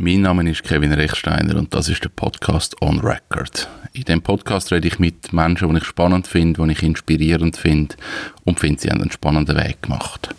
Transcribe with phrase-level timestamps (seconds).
[0.00, 3.68] Mein Name ist Kevin Rechsteiner und das ist der Podcast On Record.
[3.94, 7.96] In dem Podcast rede ich mit Menschen, die ich spannend finde, die ich inspirierend finde
[8.44, 10.32] und finde, sie haben einen spannenden Weg gemacht.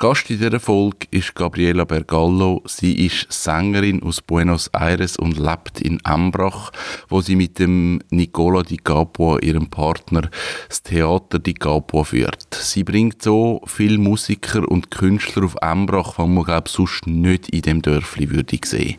[0.00, 2.62] Gast in dieser Folge ist Gabriela Bergallo.
[2.66, 6.70] Sie ist Sängerin aus Buenos Aires und lebt in Ambrach,
[7.08, 10.30] wo sie mit dem Nicola Di Capua, ihrem Partner,
[10.68, 12.46] das Theater Di Capua führt.
[12.54, 17.62] Sie bringt so viele Musiker und Künstler auf Ambrach, die man glaube sonst nicht in
[17.62, 18.98] dem Dörfli würde sehen.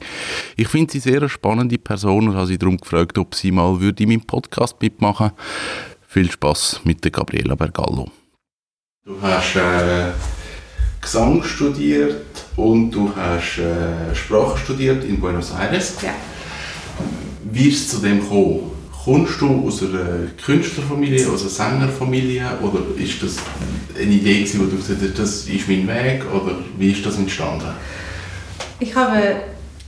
[0.58, 3.80] Ich finde sie sehr eine spannende Person und habe sie darum gefragt, ob sie mal
[3.80, 5.32] würde in meinem Podcast mitmachen.
[6.06, 8.12] Viel Spaß mit der Gabriela Bergallo.
[9.06, 10.12] Du hast äh
[11.02, 15.96] Gesang studiert und du hast äh, Sprache studiert in Buenos Aires.
[16.02, 16.14] Ja.
[17.52, 18.72] Wie ist es zu dem gekommen?
[19.04, 23.38] Kommst du aus einer Künstlerfamilie, aus einer Sängerfamilie oder ist das
[23.98, 27.70] eine Idee, wo du gesagt hast, das ist mein Weg oder wie ist das entstanden?
[28.80, 29.38] Ich habe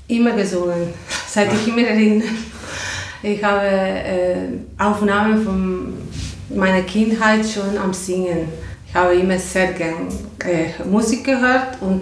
[0.07, 0.87] immer gesungen,
[1.27, 2.27] seit ich mich erinnere.
[3.21, 4.47] Ich habe äh,
[4.77, 5.93] Aufnahmen von
[6.57, 8.47] meiner Kindheit schon am Singen.
[8.93, 10.09] Ich habe immer sehr gern
[10.43, 12.01] äh, Musik gehört und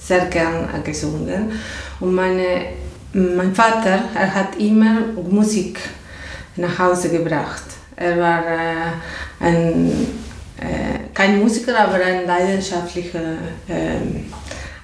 [0.00, 1.50] sehr gern äh, gesungen.
[1.98, 2.66] Und meine,
[3.12, 5.80] mein Vater, er hat immer Musik
[6.54, 7.64] nach Hause gebracht.
[7.96, 9.90] Er war äh, ein,
[10.60, 14.26] äh, kein Musiker, aber ein leidenschaftlicher ähm,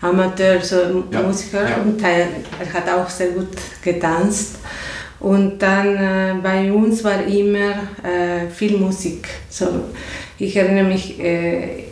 [0.01, 1.23] Amateur, so ja.
[1.23, 1.69] Musiker.
[1.69, 1.77] Ja.
[1.77, 2.27] Und er,
[2.59, 4.57] er, hat auch sehr gut getanzt.
[5.21, 9.29] Und dann äh, bei uns war immer äh, viel Musik.
[9.49, 9.85] So,
[10.39, 11.85] ich erinnere mich äh,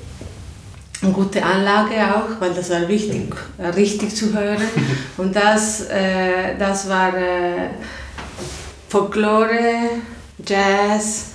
[1.03, 3.34] eine gute Anlage auch, weil das war wichtig,
[3.77, 4.62] richtig zu hören.
[5.17, 7.71] Und das, äh, das war äh,
[8.89, 9.91] Folklore,
[10.47, 11.33] Jazz,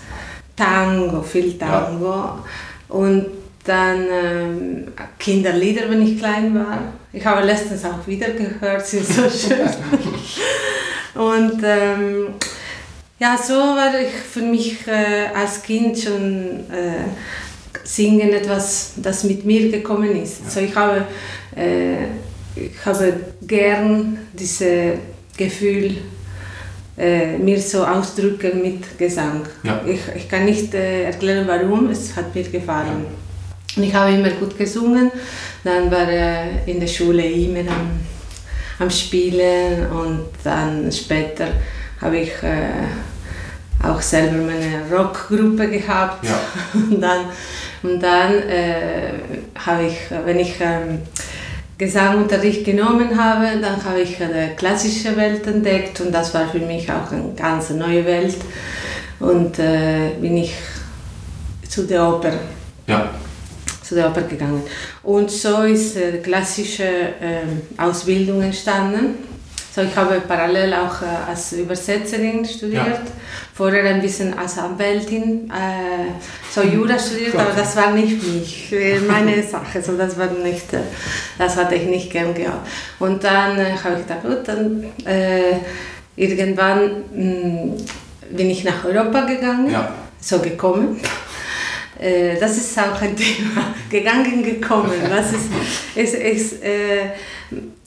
[0.56, 2.06] Tango, viel Tango.
[2.06, 2.44] Ja.
[2.90, 3.26] Und
[3.66, 4.88] dann ähm,
[5.20, 6.80] Kinderlieder, wenn ich klein war.
[7.12, 9.68] Ich habe letztens auch wieder gehört, sind so schön.
[11.16, 12.28] Und ähm,
[13.20, 17.06] ja, so war ich für mich äh, als Kind schon äh,
[17.84, 20.42] Singen etwas, das mit mir gekommen ist.
[20.44, 20.50] Ja.
[20.50, 21.06] So ich habe,
[21.56, 22.04] äh,
[22.56, 25.00] ich habe gern dieses
[25.36, 25.98] Gefühl
[26.98, 29.46] äh, mir so ausdrücken mit Gesang.
[29.64, 29.82] Ja.
[29.88, 33.06] Ich, ich kann nicht äh, erklären, warum, es hat mir gefallen.
[33.06, 33.78] Ja.
[33.78, 35.12] Und ich habe immer gut gesungen,
[35.64, 38.00] dann war äh, in der Schule immer am,
[38.80, 41.48] am Spielen und dann später
[42.02, 42.88] habe ich äh,
[43.84, 46.26] auch selber meine Rockgruppe gehabt.
[46.26, 46.40] Ja.
[46.74, 47.26] Und dann,
[47.84, 49.14] und dann äh,
[49.56, 49.96] habe ich,
[50.26, 51.00] wenn ich ähm,
[51.78, 56.92] Gesangunterricht genommen habe, dann habe ich die klassische Welt entdeckt und das war für mich
[56.92, 58.36] auch eine ganz neue Welt.
[59.20, 60.54] Und äh, bin ich
[61.70, 62.34] zu der Oper.
[62.88, 63.12] Ja.
[63.84, 64.64] Zu der Oper gegangen.
[65.04, 67.44] Und so ist äh, die klassische äh,
[67.78, 69.27] Ausbildung entstanden
[69.78, 73.02] so, ich habe parallel auch äh, als Übersetzerin studiert, ja.
[73.54, 76.14] vorher ein bisschen als Anwältin, äh,
[76.52, 80.74] so Jura studiert, aber das war nicht mich, äh, meine Sache, so das war nicht,
[80.74, 80.80] äh,
[81.38, 82.68] das hatte ich nicht gern gehabt.
[82.98, 85.58] Und dann äh, habe ich gedacht, gut, dann äh,
[86.16, 87.78] irgendwann mh, mm,
[88.32, 89.94] bin ich nach Europa gegangen, ja.
[90.20, 91.00] so gekommen
[92.40, 94.94] das ist auch ein Thema, gegangen, gekommen.
[95.10, 95.50] Was ist,
[95.96, 97.10] es, es, äh,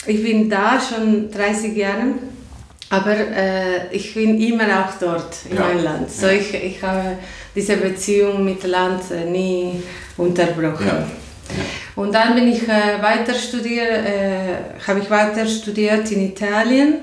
[0.06, 2.14] ich bin da schon 30 Jahre,
[2.88, 5.62] aber äh, ich bin immer auch dort in ja.
[5.62, 6.10] meinem Land.
[6.10, 6.32] So ja.
[6.32, 7.18] ich, ich habe
[7.54, 9.82] diese Beziehung mit Land äh, nie
[10.16, 10.86] unterbrochen.
[10.86, 11.06] Ja.
[11.96, 16.94] Und dann bin ich äh, weiter studiert, äh, habe ich weiter studiert in Italien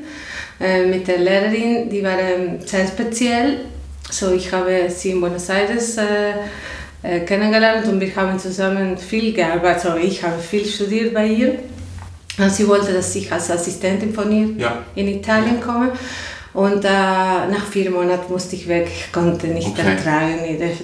[0.59, 3.59] äh, mit der Lehrerin, die war ähm, sehr speziell.
[4.09, 9.85] So ich habe sie in Buenos Aires äh, kennengelernt und wir haben zusammen viel gearbeitet.
[9.85, 11.59] Also ich habe viel studiert bei ihr.
[12.49, 14.83] Sie wollte, dass ich als Assistentin von ihr ja.
[14.95, 15.91] in Italien komme.
[16.53, 19.95] Und äh, nach vier Monaten musste ich weg, ich konnte nicht okay.
[19.95, 20.39] ertragen,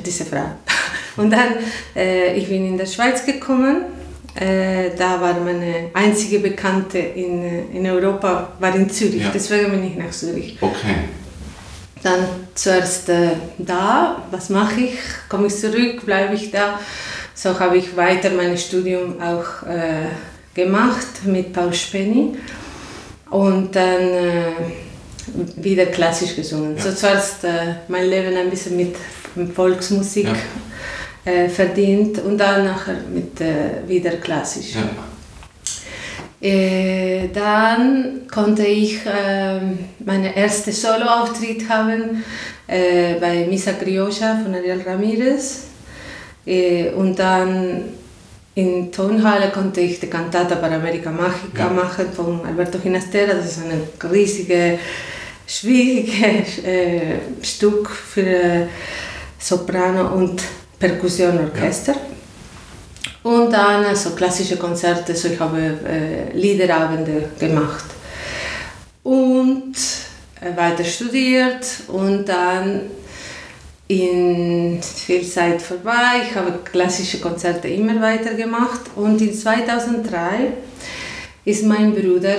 [0.05, 0.45] diese Frau.
[1.17, 1.55] Und dann,
[1.95, 3.85] äh, ich bin in der Schweiz gekommen,
[4.35, 9.31] äh, da war meine einzige Bekannte in, in Europa, war in Zürich, ja.
[9.33, 10.57] deswegen bin ich nach Zürich.
[10.59, 10.95] Okay.
[12.01, 14.99] Dann zuerst äh, da, was mache ich,
[15.29, 16.79] komme ich zurück, bleibe ich da.
[17.35, 20.07] So habe ich weiter mein Studium auch äh,
[20.53, 22.37] gemacht mit Paul Spenny
[23.29, 24.51] und dann äh,
[25.55, 26.75] wieder klassisch gesungen.
[26.77, 26.83] Ja.
[26.83, 28.95] So zuerst äh, mein Leben ein bisschen mit,
[29.55, 30.27] Volksmusik
[31.25, 31.31] ja.
[31.31, 34.75] äh, verdient und dann nachher mit äh, wieder klassisch.
[34.75, 34.89] Ja.
[36.47, 42.23] Äh, dann konnte ich ähm, meine erste Soloauftritt haben
[42.67, 45.63] äh, bei Misa Criolla von Ariel Ramirez
[46.45, 47.85] und dann
[48.55, 51.69] in Tonhalle konnte ich die Cantata per America Magica Ja.
[51.69, 53.33] machen von Alberto Ginastera.
[53.33, 54.77] Das ist ein riesige,
[55.47, 56.27] schwierige
[56.65, 58.67] äh, Stück für äh,
[59.39, 60.43] Soprano und
[60.77, 61.95] Perkussionorchester.
[63.23, 67.85] Und dann äh, so klassische Konzerte, so ich habe äh, Liederabende gemacht.
[69.01, 69.75] Und
[70.41, 72.81] äh, weiter studiert und dann
[73.87, 76.23] in viel Zeit vorbei.
[76.27, 80.53] Ich habe klassische Konzerte immer weiter gemacht und in 2003
[81.45, 82.37] ist mein Bruder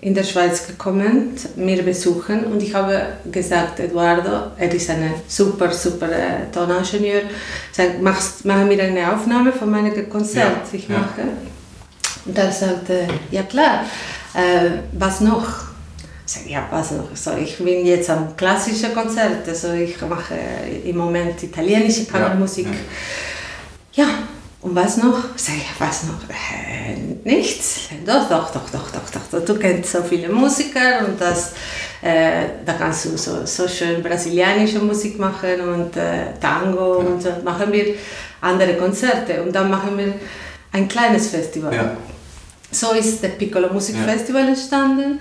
[0.00, 5.70] in der Schweiz gekommen, mir besuchen und ich habe gesagt, Eduardo, er ist ein super,
[5.72, 7.22] super äh, Toningenieur,
[7.72, 10.98] sag, machst, machen wir eine Aufnahme von meinem Konzert, Ja, ich ja.
[10.98, 11.22] mache.
[12.26, 13.84] Und er sagte, ja klar,
[14.34, 15.73] äh, was noch?
[16.26, 17.14] Ich sage, ja, was noch?
[17.14, 20.34] So, ich bin jetzt am klassischen Konzert, also ich mache
[20.84, 22.66] im Moment italienische Kammermusik.
[22.66, 22.72] ja.
[23.96, 24.08] Ja,
[24.60, 25.18] und was noch?
[25.36, 26.18] Sag ich, was noch?
[26.28, 27.90] Äh, nichts.
[28.04, 29.44] Doch, doch, doch, doch, doch, doch.
[29.44, 31.52] Du kennst so viele Musiker und das,
[32.02, 37.28] äh, da kannst du so, so schön brasilianische Musik machen und äh, Tango und so
[37.44, 37.94] machen wir
[38.40, 40.14] andere Konzerte und dann machen wir
[40.72, 41.72] ein kleines Festival.
[41.72, 41.96] Ja.
[42.70, 45.20] So ist der Piccolo Music Festival entstanden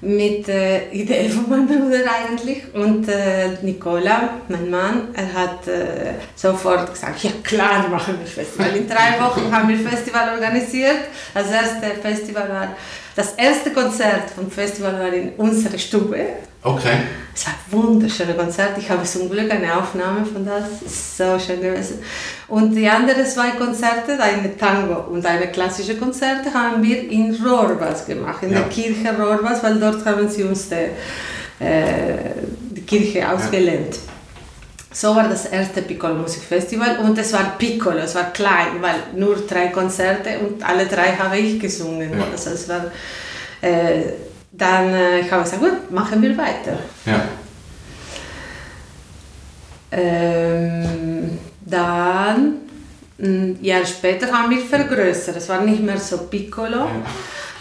[0.00, 6.14] mit der Idee von meinem Bruder eigentlich und äh, Nicola, mein Mann, er hat äh,
[6.34, 8.76] sofort gesagt, ja klar machen wir Festival.
[8.76, 11.04] In drei Wochen haben wir Festival organisiert.
[11.32, 12.68] Das erste Festival war,
[13.16, 16.26] das erste Konzert vom Festival war in unserer Stube.
[16.64, 16.96] Okay.
[17.34, 18.78] Es war ein wunderschönes Konzert.
[18.78, 20.80] Ich habe zum Glück eine Aufnahme von das.
[20.82, 21.98] Ist so schön gewesen.
[22.48, 28.06] Und die anderen zwei Konzerte, eine Tango und eine klassische Konzerte, haben wir in Rohrbas
[28.06, 28.60] gemacht, in Ja.
[28.60, 32.16] der Kirche Rohrbas, weil dort haben sie uns die, äh,
[32.70, 33.96] die Kirche ausgelehnt.
[34.90, 39.36] So war das erste Piccolo Musikfestival und es war Piccolo, es war klein, weil nur
[39.46, 42.10] drei Konzerte und alle drei habe ich gesungen.
[42.16, 42.24] Ja.
[42.32, 42.84] Also es war,
[43.60, 44.02] äh,
[44.56, 46.78] dann äh, ich habe gesagt, gut, machen wir weiter.
[47.06, 47.22] Ja.
[49.90, 52.54] Ähm, dann,
[53.20, 55.36] ein Jahr später haben wir vergrößert.
[55.36, 56.86] Es war nicht mehr so piccolo.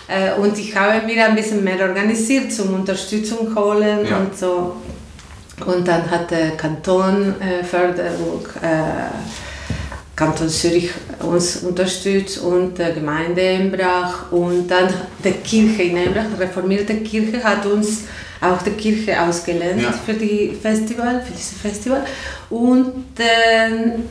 [0.07, 4.17] Äh, und ich habe mir ein bisschen mehr organisiert zum Unterstützung holen Ja.
[4.17, 4.75] und so.
[5.65, 9.07] Und dann hat der Kanton äh, Förderung, äh,
[10.23, 10.89] Kanton Zürich
[11.21, 14.87] uns unterstützt und die Gemeinde Embrach und dann
[15.23, 18.03] die Kirche in Embrach, die reformierte Kirche, hat uns
[18.39, 19.91] auch die Kirche ausgelehnt Ja.
[19.91, 22.05] für die Festival, für dieses Festival.
[22.49, 24.03] Und dann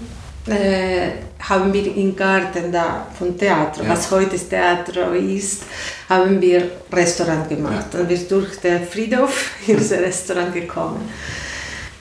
[0.54, 1.12] äh,
[1.48, 3.88] haben wir im Garten da vom Theater, Ja.
[3.90, 5.62] was heute das Theater ist,
[6.10, 7.86] haben wir Restaurant gemacht.
[7.92, 7.98] Ja.
[8.00, 11.08] Dann wir durch den Friedhof in unser Restaurant gekommen.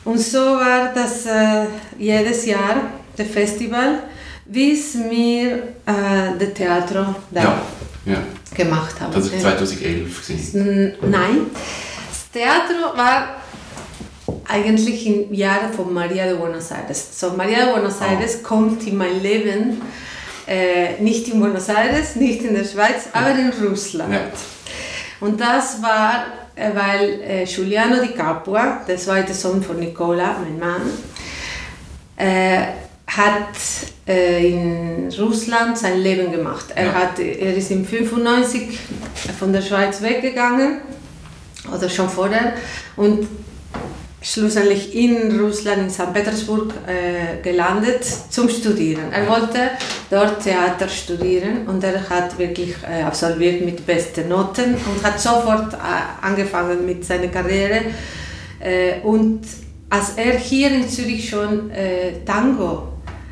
[0.03, 1.65] Und so war das äh,
[1.97, 2.75] jedes Jahr,
[3.17, 4.03] das Festival,
[4.45, 5.53] bis wir
[5.85, 7.61] äh, das Theater da Ja.
[8.05, 8.17] ja.
[8.55, 9.13] gemacht haben.
[9.13, 9.43] Das war Ja.
[9.57, 10.27] 2011.
[10.27, 10.93] gewesen.
[11.09, 11.37] Nein,
[12.09, 13.35] das Theater war
[14.47, 17.19] eigentlich im Jahr von Maria de Buenos Aires.
[17.19, 18.05] So, Maria de Buenos Oh.
[18.05, 19.81] Aires kommt in mein Leben
[20.47, 24.13] äh, nicht in Buenos Aires, nicht in der Schweiz, aber in Russland.
[24.13, 24.21] Ja.
[25.21, 26.25] Und das war,
[26.55, 30.81] äh, weil äh, Giuliano Di Capua, der zweite Sohn von Nicola, mein Mann,
[32.17, 32.63] äh,
[33.17, 33.55] hat
[34.07, 36.65] äh, in Russland sein Leben gemacht.
[36.75, 36.93] Er, Ja.
[36.93, 38.79] hat, er ist im 95
[39.37, 40.77] von der Schweiz weggegangen,
[41.75, 42.53] oder schon vorher,
[42.95, 43.27] und
[44.21, 46.13] schlussendlich in Russland, in St.
[46.13, 49.11] Petersburg, äh, gelandet zum Studieren.
[49.11, 49.71] Er wollte
[50.09, 55.73] dort Theater studieren und er hat wirklich äh, absolviert mit besten Noten und hat sofort
[55.73, 55.77] äh,
[56.25, 57.81] angefangen mit seiner Karriere.
[58.59, 59.41] Äh, und
[59.89, 62.90] als er hier in Zürich schon äh, Tango,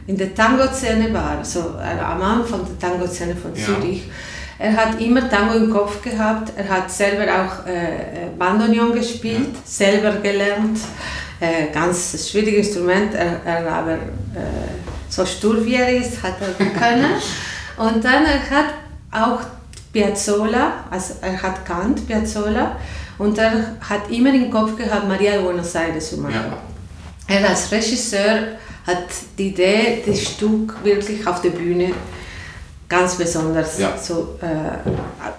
[0.09, 3.63] in der Tango-Szene war, so äh, am Anfang der Tango-Szene von Ja.
[3.63, 4.09] Zürich,
[4.57, 9.55] er hat immer Tango im Kopf gehabt, er hat selber auch äh, äh, Bandoneon gespielt,
[9.63, 10.79] selber gelernt,
[11.39, 13.97] äh, ganz schwieriges Instrument, er, er aber äh,
[15.09, 17.11] so stur wie er ist, hat er können.
[17.77, 18.73] Und dann er hat
[19.11, 19.41] auch
[19.93, 22.77] Piazzolla, also er hat kannt Piazzolla
[23.17, 26.35] und er hat immer im Kopf gehabt, Maria de Buenos Aires zu machen.
[26.35, 27.35] Ja.
[27.35, 28.59] Er als Regisseur
[28.89, 29.05] hat
[29.37, 31.91] die Idee, das Stück wirklich auf der Bühne
[32.87, 33.95] ganz besonders Ja.
[33.97, 34.89] so äh,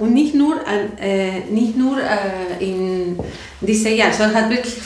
[0.02, 3.18] und nicht nur an- äh, nicht nur äh, in
[3.60, 4.76] diesem Jahr, sondern hat wirklich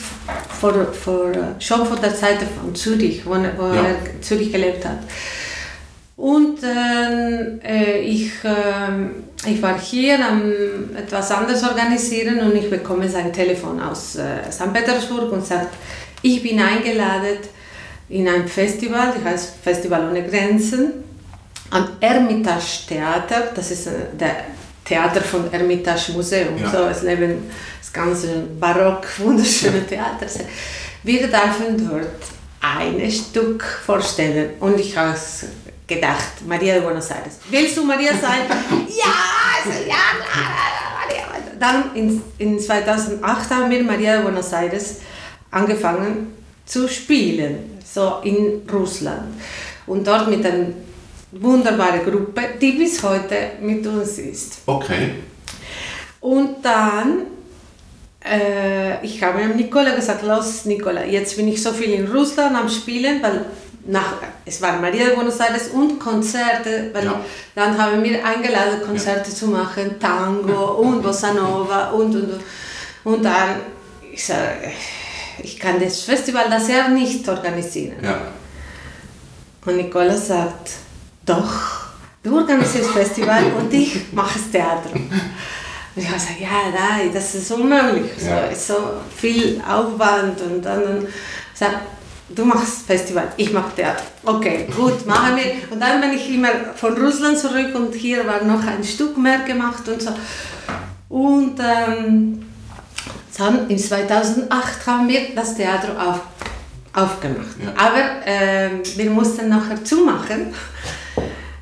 [0.59, 3.83] vor, vor, schon von der Zeit von Zürich, wo, wo Ja.
[3.89, 4.97] er Zürich gelebt hat.
[6.17, 9.11] Und ähm, äh, ich, ähm,
[9.45, 10.41] ich war hier am
[10.95, 14.73] etwas anderes organisieren und ich bekomme sein Telefon aus äh, St.
[14.73, 15.73] Petersburg und sagt,
[16.23, 17.37] ich bin eingeladen
[18.09, 21.03] in ein Festival, das heißt Festival ohne Grenzen,
[21.71, 24.35] am Ermitage Theater, das ist äh, der
[24.83, 26.69] Theater von Ermitage Museum, Ja.
[26.69, 27.49] so es neben
[27.81, 28.27] das ganze
[28.59, 30.27] barock wunderschöne Theater.
[31.03, 32.05] Wir dürfen dort
[32.61, 35.17] ein Stück vorstellen und ich habe
[35.87, 37.39] gedacht, Maria de Buenos Aires.
[37.49, 38.41] Willst du Maria sein?
[38.87, 39.13] ja,
[39.63, 41.25] also, ja, Maria.
[41.59, 44.97] Dann in, in 2008 haben wir Maria de Buenos Aires
[45.51, 46.34] angefangen
[46.65, 49.33] zu spielen, so in Russland.
[49.87, 50.67] Und dort mit einer
[51.31, 54.59] wunderbaren Gruppe, die bis heute mit uns ist.
[54.65, 55.11] Okay.
[56.21, 57.23] Und dann,
[58.23, 62.55] äh, ich habe dem Nicola gesagt, los Nicola, jetzt bin ich so viel in Russland
[62.55, 63.45] am Spielen, weil
[63.87, 67.23] nach, es war Maria de Buenos Aires und Konzerte, weil Ja.
[67.53, 72.43] dann haben wir eingeladen, Konzerte zu machen, Tango und Bossa Nova und und und.
[73.03, 73.57] Und dann,
[74.11, 74.71] ich sage,
[75.39, 77.97] ich kann das Festival das Jahr nicht organisieren.
[78.01, 78.19] Ja.
[79.65, 80.71] Und Nicola sagt,
[81.25, 81.85] doch,
[82.21, 84.91] du organisierst Festival und ich mache das Theater.
[84.93, 85.11] Und
[85.95, 88.11] ich habe gesagt, ja, nein, das ist unmöglich.
[88.23, 88.53] Ja.
[88.53, 88.79] So, so
[89.15, 91.07] viel Aufwand und dann, dann
[91.53, 91.77] sagt,
[92.29, 94.03] du machst Festival, ich mache Theater.
[94.23, 95.71] Okay, gut, machen wir.
[95.71, 99.39] Und dann bin ich immer von Russland zurück und hier war noch ein Stück mehr
[99.39, 100.11] gemacht und so.
[101.09, 102.45] Und ähm,
[103.37, 106.21] dann in 2008 haben wir das Theater auf,
[106.93, 107.55] aufgemacht.
[107.63, 107.73] Ja.
[107.75, 110.53] Aber ähm, wir mussten nachher zumachen,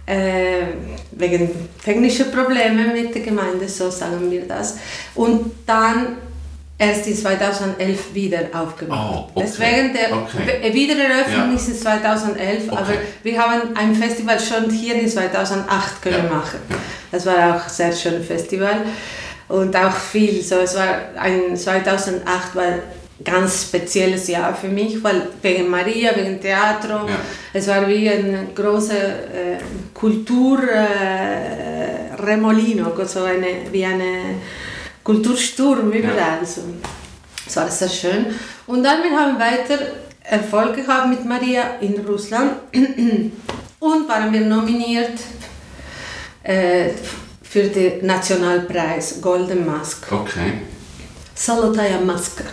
[0.06, 0.64] äh,
[1.12, 1.50] wegen
[1.84, 4.78] technischer Probleme mit der Gemeinde, so sagen wir das.
[5.16, 6.18] Und dann
[6.78, 9.30] erst in 2011 wieder aufgemacht.
[9.36, 9.48] Oh, okay.
[9.48, 10.74] Deswegen der Okay.
[10.74, 11.56] Wiedereröffnung Ja.
[11.56, 12.98] ist in 2011, aber Okay.
[13.24, 16.36] wir haben ein Festival schon hier in 2008 können Ja.
[16.36, 16.60] machen.
[17.12, 18.82] Das war auch ein sehr schönes Festival
[19.54, 20.42] und auch viel.
[20.42, 22.80] So, es war ein 2008 war ein
[23.24, 27.18] ganz spezielles Jahr für mich, weil wegen Maria, wegen Theatro, Ja.
[27.54, 29.58] es war wie ein großer äh,
[29.94, 34.42] Kultur äh, Remolino, so eine, wie eine
[35.04, 36.44] Kultursturm überall.
[36.44, 36.62] So.
[37.46, 38.26] Es war sehr schön.
[38.66, 39.78] Und dann wir haben weiter
[40.24, 42.54] Erfolg gehabt mit Maria in Russland
[43.80, 45.20] und waren wir nominiert
[46.42, 46.90] äh,
[47.54, 50.12] für den Nationalpreis Golden Mask.
[50.12, 50.54] Okay.
[51.36, 52.46] Zolotaya Maska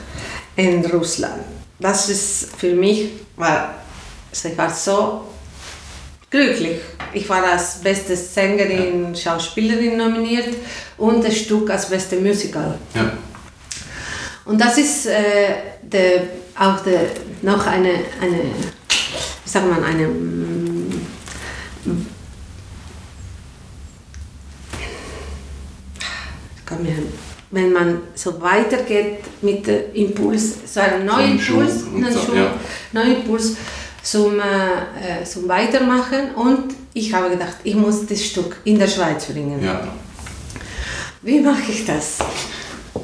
[0.57, 1.43] in Russland.
[1.79, 3.77] Das ist für mich, war,
[4.31, 5.23] ich war so
[6.29, 6.81] glücklich.
[7.15, 10.49] Ich war als beste Sängerin, Schauspielerin nominiert
[10.99, 12.79] und das Stück als beste Musical.
[12.95, 13.11] Ja.
[14.45, 16.25] Und das ist äh, der,
[16.59, 17.07] auch der,
[17.41, 18.43] noch eine, eine,
[19.45, 20.09] wie sagt man, eine,
[26.71, 27.03] komm her,
[27.51, 32.13] wenn man so weitergeht mit dem Impuls, so ein neuer ein Schub Impuls, und ein
[32.13, 32.55] so, ja.
[32.93, 33.57] neuer Impuls
[34.03, 38.89] zum, äh, äh, zum Weitermachen und ich habe gedacht, ich muss das Stück in der
[38.89, 39.63] Schweiz bringen.
[39.63, 39.87] Ja.
[41.23, 42.19] Wie mache ich das?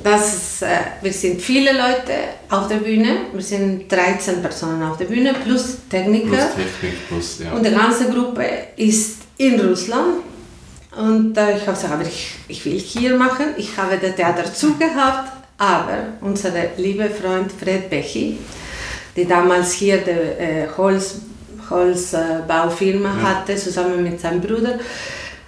[0.06, 0.68] das ist, äh,
[1.02, 2.12] wir sind viele Leute
[2.50, 7.38] auf der Bühne, wir sind 13 Personen auf der Bühne plus Techniker Plus Technik, plus,
[7.40, 7.52] ja.
[7.52, 8.44] und die ganze Gruppe
[8.76, 10.22] ist in Russland.
[10.96, 13.54] Und äh, ich habe gesagt, aber ich, ich will hier machen.
[13.56, 18.38] Ich habe das Theater zugehabt, aber unser lieber Freund Fred Becchi,
[19.16, 21.16] der damals hier die äh, Holz,
[21.68, 23.28] Holzbaufirma Ja.
[23.28, 24.78] hatte, zusammen mit seinem Bruder,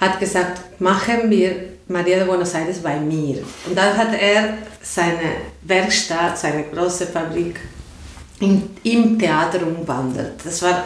[0.01, 1.53] hat gesagt, machen wir
[1.89, 3.39] Maria de Buenos Aires bei mir.
[3.67, 7.59] Und dann hat er seine Werkstatt, seine große Fabrik
[8.41, 10.35] in, im Theater umwandelt.
[10.45, 10.85] Das war,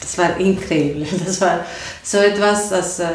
[0.00, 1.06] das war incredible.
[1.24, 1.64] Das war
[2.02, 3.06] so etwas, das äh,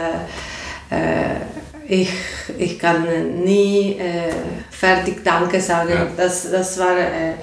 [1.87, 2.11] ich,
[2.57, 3.05] ich kann
[3.43, 4.31] nie äh,
[4.69, 5.89] fertig Danke sagen.
[5.91, 6.07] Ja.
[6.15, 7.33] Das, das war äh,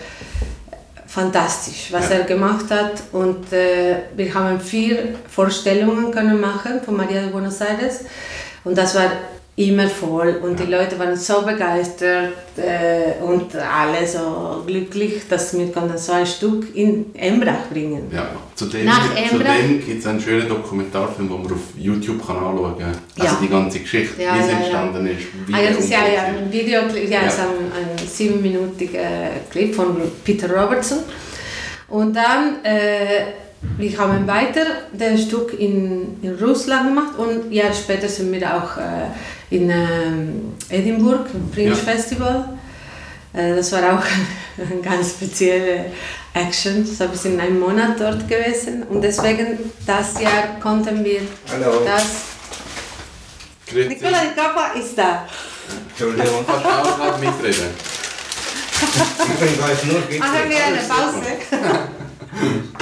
[1.06, 2.16] fantastisch, was Ja.
[2.16, 3.02] er gemacht hat.
[3.12, 8.04] Und äh, wir haben vier Vorstellungen können machen von Maria de Buenos Aires.
[8.64, 9.10] Und das war
[9.58, 15.72] immer voll und die Leute waren so begeistert äh, und alle so glücklich, dass wir
[15.72, 18.10] konnten so ein Stück in Embrach bringen.
[18.12, 22.92] Ja, zudem, Nach gibt es einen schönen Dokumentarfilm, den man auf YouTube kann anschauen kann.
[23.18, 23.38] Also Ja.
[23.40, 24.58] die ganze Geschichte, Ja, wie es ja, ja.
[24.58, 27.26] entstanden ist, wie Ah, ja, das ist ja, ja, ein Videoclip, ja, Ja.
[27.28, 29.00] ist ein, ein siebenminütiger
[29.50, 30.98] Clip von Peter Robertson.
[31.88, 33.45] Und dann, äh,
[33.78, 38.54] wir haben weiter das Stück in, in Russland gemacht und ein Jahr später sind wir
[38.54, 41.74] auch äh, in ähm, Edinburgh, im Fringe Ja.
[41.76, 42.48] Festival.
[43.32, 44.02] Äh, das war auch
[44.70, 45.86] eine ganz spezielle
[46.34, 46.84] Action.
[46.84, 51.20] So, wir sind einen Monat dort gewesen und deswegen das Jahr konnten wir
[51.52, 51.82] Hallo.
[51.84, 52.04] das.
[53.68, 53.88] Grüezi.
[53.88, 55.26] Nicola Di Capa ist da.
[55.88, 56.44] Entschuldigung.
[56.48, 57.70] Auch gerade mitreden?
[58.78, 61.22] Ich gleich nur Machen wir eine Pause.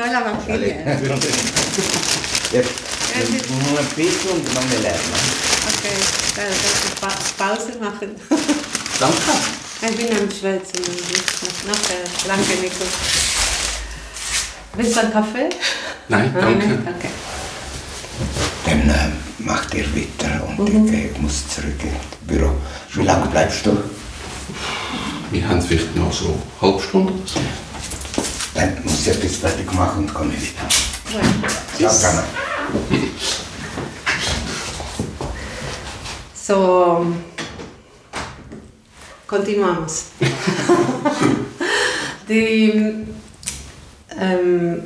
[0.00, 1.20] Nicola va a finire.
[2.52, 5.00] Jetzt nur ein bisschen und dann wir lernen.
[5.68, 5.98] Okay,
[6.36, 8.16] dann kannst du pa Pause machen.
[8.98, 9.32] Danke.
[9.82, 10.82] Ich bin am Schwätzen.
[11.66, 12.84] Nachher, danke Nico.
[14.74, 15.50] Willst du einen Kaffee?
[16.08, 16.66] Nein, Nein, danke.
[16.66, 16.80] nicht?
[16.80, 17.10] Okay.
[18.64, 22.52] Dann äh, macht ihr weiter und ich äh, muss zurück ins Büro.
[22.94, 23.82] Wie lange bleibst du?
[25.30, 26.28] Wir haben vielleicht noch so
[26.60, 27.40] eine halbe Stunde oder so.
[28.60, 30.68] Dann muss ich etwas fertig machen und komme wieder.
[31.10, 31.26] Bueno.
[31.78, 32.24] Ciao, Anna.
[36.34, 37.06] So,
[39.26, 40.08] continuamos.
[42.28, 43.06] die,
[44.20, 44.82] ähm,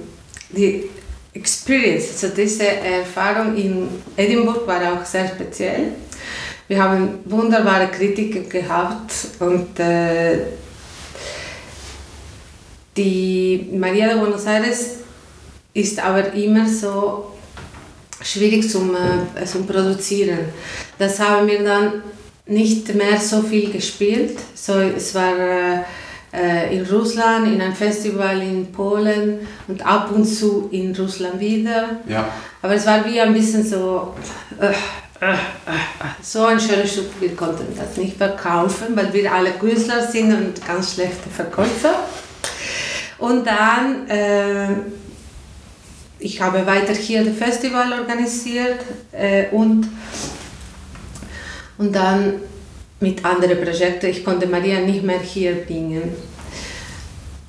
[0.51, 0.89] die
[1.33, 5.95] Experience, also diese Erfahrung in Edinburgh war auch sehr speziell.
[6.69, 10.39] Wir haben wunderbare Kritiker gehabt und äh,
[12.97, 14.97] die Maria de Buenos Aires
[15.73, 17.33] ist aber immer so
[18.23, 20.39] schwierig zum, äh, zum Produzieren.
[20.99, 22.03] Das haben wir dann
[22.47, 24.39] nicht mehr so viel gespielt.
[24.55, 25.81] So, es war äh,
[26.33, 32.01] äh, in Russland, in einem Festival in Polen und ab und zu in Russland wieder.
[32.09, 32.29] Ja.
[32.63, 34.15] Aber es war wie ein bisschen so,
[34.61, 34.69] äh,
[35.25, 35.37] äh, äh,
[36.23, 40.67] so ein schönes Stück, wir konnten das nicht verkaufen, weil wir alle Künstler sind und
[40.67, 42.05] ganz schlechte Verkäufer.
[43.19, 44.69] Und dann, äh,
[46.19, 48.81] ich habe weiter hier das Festival organisiert
[49.13, 49.89] äh, und,
[51.79, 52.35] und dann
[53.01, 54.07] mit anderen Projekten.
[54.07, 56.03] Ich konnte Maria nicht mehr hier bringen.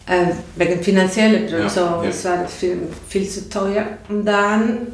[0.08, 2.04] Äh, wegen finanzieller Gründe, Ja, so, ja.
[2.10, 3.86] es war viel, viel zu teuer.
[4.08, 4.88] Und dann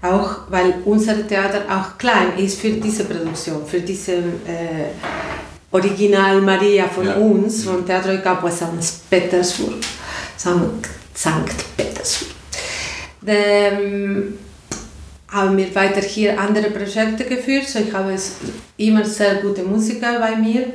[0.00, 4.92] auch, weil unser Theater auch klein ist für diese Produktion, für diese äh,
[5.70, 7.14] Original Maria von Ja.
[7.16, 9.10] uns, vom Teatro Capo St.
[9.10, 9.74] Petersburg,
[10.44, 10.90] St.
[11.14, 12.34] Sankt Petersburg.
[13.22, 14.34] Dann
[15.28, 17.66] haben wir weiter hier andere Projekte geführt.
[17.66, 18.14] So ich habe
[18.76, 20.66] immer sehr gute Musiker bei mir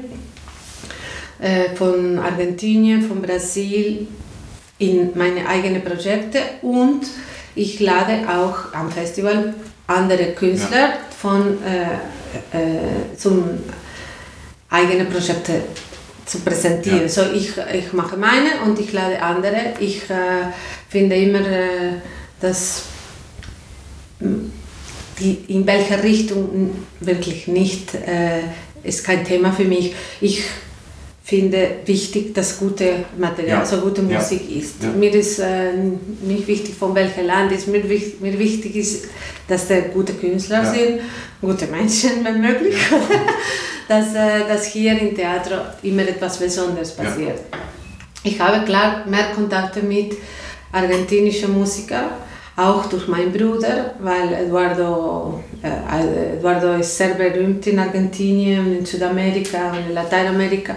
[1.39, 4.08] äh, von Argentinien, von Brasil
[4.79, 7.01] in meine eigenen Projekte und
[7.53, 9.53] ich lade auch am Festival
[9.86, 13.43] andere Künstler von äh, äh, zum
[14.69, 15.62] eigene Projekte
[16.29, 17.01] zu präsentieren.
[17.01, 17.09] Ja.
[17.09, 19.73] So ich, ich mache meine und ich lade andere.
[19.79, 20.51] Ich äh,
[20.87, 21.93] finde immer, äh,
[22.39, 22.83] dass
[24.19, 24.51] mh,
[25.19, 28.41] die, in welcher Richtung wirklich nicht äh,
[28.83, 29.95] ist kein Thema für mich.
[30.21, 30.43] Ich
[31.29, 33.65] finde wichtig, dass gute Material, Ja.
[33.65, 34.17] so gute Ja.
[34.17, 34.81] Musik ist.
[34.81, 34.89] Ja.
[34.89, 35.73] Mir ist äh,
[36.23, 37.67] nicht wichtig, von welchem Land ist.
[37.67, 37.83] Mir,
[38.19, 39.05] mir wichtig ist,
[39.47, 40.73] dass da gute Künstler Ja.
[40.73, 41.01] sind,
[41.39, 42.75] gute Menschen, wenn möglich.
[43.87, 47.03] dass, äh, dass hier im Theater immer etwas Besonderes Ja.
[47.03, 47.39] passiert.
[48.23, 50.13] Ich habe klar mehr Kontakte mit
[50.71, 52.09] argentinischen Musikern,
[52.59, 59.71] auch durch meinen Bruder, weil Eduardo, äh, Eduardo ist sehr berühmt in Argentinien, in Südamerika
[59.71, 60.75] und in Lateinamerika.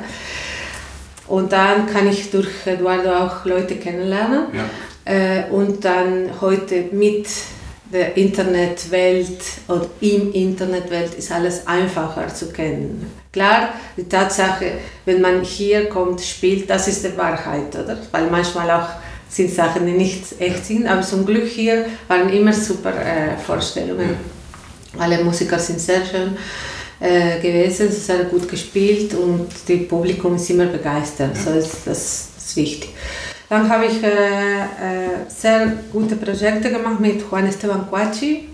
[1.27, 4.45] Und dann kann ich durch Eduardo auch Leute kennenlernen.
[4.53, 4.65] Ja.
[5.05, 7.27] Äh, und dann heute mit
[7.93, 13.11] der Internetwelt oder im Internetwelt ist alles einfacher zu kennen.
[13.33, 14.73] Klar, die Tatsache,
[15.05, 17.99] wenn man hier kommt, spielt, das ist die Wahrheit, oder?
[18.11, 18.89] Weil manchmal auch
[19.33, 24.17] sind Sachen, die nicht echt sind, aber zum Glück hier waren immer super äh, Vorstellungen.
[24.99, 26.37] Alle Musiker sind sehr schön
[27.01, 32.57] äh, gewesen, sehr gut gespielt und das Publikum ist immer begeistert, so ist das, ist
[32.57, 32.91] wichtig.
[33.49, 38.49] Dann habe ich äh, äh, sehr gute Projekte gemacht mit Juan Esteban Quachi.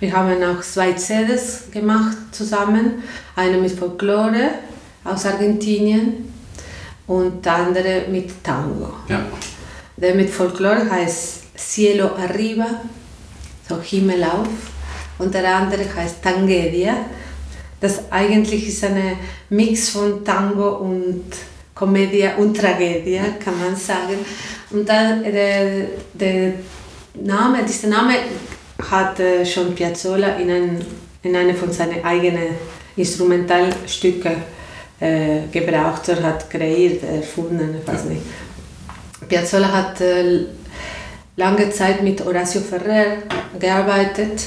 [0.00, 3.02] Wir haben auch zwei CDs gemacht zusammen,
[3.34, 4.50] eine mit Folklore
[5.04, 6.32] aus Argentinien
[7.06, 8.92] und die andere mit Tango.
[9.08, 9.20] Ja.
[9.96, 12.82] Der mit Folklore heißt Cielo Arriba,
[13.66, 14.48] so Himmel auf,
[15.18, 16.96] und der andere heißt Tangedia.
[17.80, 19.16] Das eigentlich ist ein
[19.48, 21.24] Mix von Tango und
[21.74, 24.18] Commedia und Tragödie, kann man sagen.
[24.70, 26.52] Und dann der, der
[27.14, 28.14] Name, dieser Name
[28.90, 30.86] hat schon Piazzolla in, ein,
[31.22, 32.48] in eine von seinen eigenen
[32.96, 34.36] Instrumentalstücke
[35.00, 38.22] äh, gebraucht oder hat kreiert, erfunden, ich weiß nicht.
[39.28, 40.46] Piazzolla hat äh,
[41.36, 43.18] lange Zeit mit Horacio Ferrer
[43.58, 44.42] gearbeitet.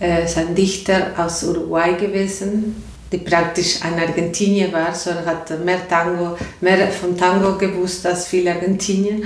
[0.00, 2.82] Er ist ein Dichter aus Uruguay gewesen,
[3.12, 4.94] der praktisch ein Argentinier war.
[4.94, 9.22] So er hat mehr, Tango, mehr von Tango gewusst als viele Argentinier.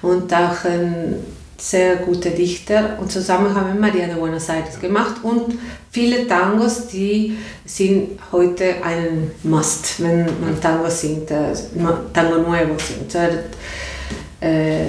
[0.00, 1.16] Und auch ein
[1.58, 2.96] sehr guter Dichter.
[3.00, 5.16] Und zusammen haben wir Maria de Buenos Aires gemacht.
[5.22, 5.58] Und
[5.90, 11.52] viele Tangos, die sind heute ein Must, wenn man Tango singt, äh,
[12.14, 13.10] Tango Nuevo singt.
[13.10, 13.44] So er,
[14.40, 14.86] äh,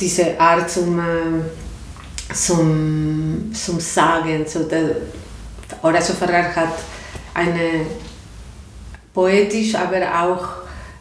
[0.00, 4.44] diese Art zum, äh, zum, zum Sagen.
[4.46, 4.96] So der,
[5.82, 6.74] Horacio Ferrer hat
[7.34, 7.86] eine
[9.14, 10.44] poetisch, aber auch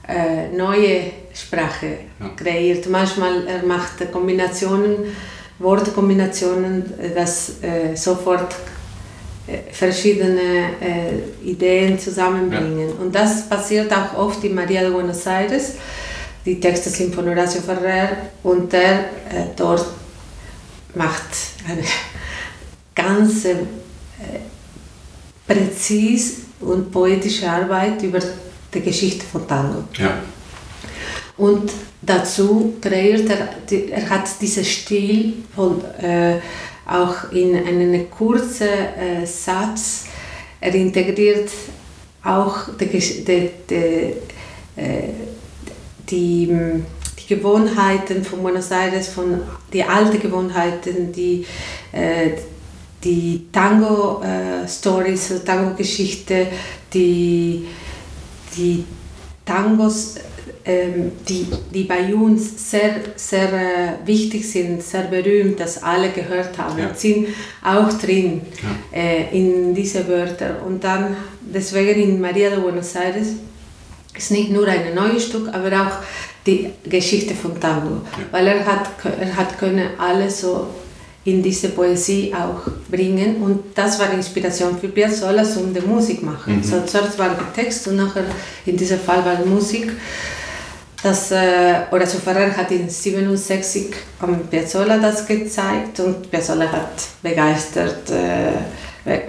[0.08, 2.30] äh, neue Sprache Ja.
[2.36, 2.88] kreiert.
[2.90, 5.16] Manchmal er macht Kombinationen,
[5.60, 8.56] Wortkombinationen, äh, das äh, sofort
[9.48, 12.94] äh, verschiedene äh, Ideen zusammenbringen.
[13.02, 15.76] Und das passiert auch oft in Maria de Buenos Aires.
[16.46, 18.10] Die Texte sind von Horacio Ferrer
[18.44, 19.00] und der
[19.30, 19.86] äh, dort
[20.96, 21.30] macht
[21.68, 21.84] eine
[22.96, 23.56] ganz äh,
[25.48, 28.20] präzis und poetische Arbeit über
[28.74, 29.84] die Geschichte von Tango.
[29.98, 30.20] Ja.
[31.38, 33.50] Und dazu kreiert er,
[33.90, 36.40] er hat diesen Stil von, äh,
[36.86, 40.06] auch in einen kurzen äh, Satz,
[40.60, 41.50] er integriert
[42.24, 44.14] auch die, die, die,
[44.80, 45.10] äh,
[46.12, 46.86] die, mm,
[47.20, 49.42] die Gewohnheiten von Buenos Aires, von
[49.74, 51.46] die alten Gewohnheiten, die,
[51.92, 52.32] äh,
[53.04, 56.48] die Tango-Stories, Tango-Geschichte,
[56.94, 57.66] die,
[58.56, 58.84] die
[59.46, 60.16] Tangos,
[60.64, 66.56] ähm, die, die bei uns sehr, sehr äh, wichtig sind, sehr berühmt, dass alle gehört
[66.58, 66.94] haben, Ja.
[66.94, 67.30] sind
[67.64, 68.42] auch drin
[68.94, 70.62] äh, in diese Wörter.
[70.66, 73.30] Und dann deswegen in Maria de Buenos Aires
[74.16, 75.92] ist nicht nur ein neues Stück, aber auch
[76.46, 80.68] die Geschichte von Tango, weil er hat, er hat können alles so
[81.24, 86.64] in diese Poesie auch bringen und das war Inspiration für Piazzolla zum die Musik machen.
[86.64, 88.24] So, zuerst war der Text und nachher
[88.66, 89.92] in diesem Fall war die Musik.
[91.04, 93.88] Das, äh, Horacio Ferrer hat in 67
[94.20, 98.54] am Piazzolla das gezeigt und Piazzolla hat begeistert, äh,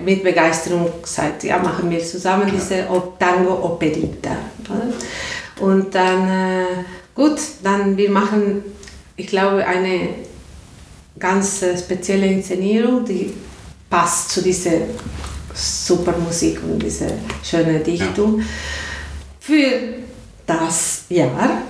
[0.05, 2.87] mit Begeisterung gesagt, ja, machen wir zusammen diese
[3.19, 4.37] Tango Operita.
[5.61, 6.65] Und dann, äh,
[7.15, 8.63] gut, dann wir machen,
[9.17, 10.09] ich glaube, eine
[11.19, 13.33] ganz äh, spezielle Inszenierung, die
[13.89, 14.73] passt zu dieser
[15.55, 17.09] super Musik und dieser
[17.43, 18.43] schönen Dichtung.
[19.41, 19.65] Für
[20.47, 21.63] das Jahr,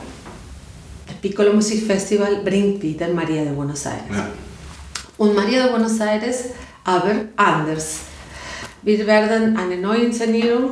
[1.07, 4.03] das Piccolo Musikfestival bringt wieder Maria de Buenos Aires.
[4.11, 4.29] Ja.
[5.19, 6.45] Und Maria de Buenos Aires
[6.85, 8.01] aber anders.
[8.83, 10.71] Wir werden eine neue Inszenierung